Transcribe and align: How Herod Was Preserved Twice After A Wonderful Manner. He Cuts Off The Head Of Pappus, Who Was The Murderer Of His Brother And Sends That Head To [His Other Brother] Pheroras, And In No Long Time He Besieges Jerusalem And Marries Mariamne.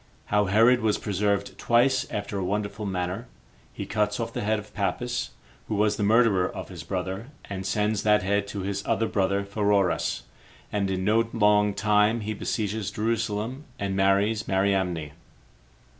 How 0.33 0.45
Herod 0.45 0.79
Was 0.81 0.97
Preserved 0.97 1.55
Twice 1.59 2.09
After 2.09 2.39
A 2.39 2.43
Wonderful 2.43 2.87
Manner. 2.87 3.27
He 3.71 3.85
Cuts 3.85 4.19
Off 4.19 4.33
The 4.33 4.41
Head 4.41 4.57
Of 4.57 4.73
Pappus, 4.73 5.29
Who 5.67 5.75
Was 5.75 5.95
The 5.97 6.01
Murderer 6.01 6.49
Of 6.49 6.69
His 6.69 6.81
Brother 6.81 7.27
And 7.47 7.67
Sends 7.67 8.01
That 8.01 8.23
Head 8.23 8.47
To 8.47 8.61
[His 8.61 8.83
Other 8.87 9.05
Brother] 9.07 9.45
Pheroras, 9.45 10.23
And 10.73 10.89
In 10.89 11.03
No 11.05 11.29
Long 11.33 11.75
Time 11.75 12.21
He 12.21 12.33
Besieges 12.33 12.89
Jerusalem 12.89 13.65
And 13.77 13.95
Marries 13.95 14.47
Mariamne. 14.47 15.11